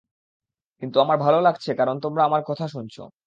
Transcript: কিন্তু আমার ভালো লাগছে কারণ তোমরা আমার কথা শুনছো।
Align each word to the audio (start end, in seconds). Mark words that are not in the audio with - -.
কিন্তু 0.81 0.97
আমার 0.99 1.17
ভালো 1.17 1.39
লাগছে 1.41 1.71
কারণ 1.79 1.95
তোমরা 2.03 2.21
আমার 2.25 2.41
কথা 2.49 2.65
শুনছো। 2.67 3.01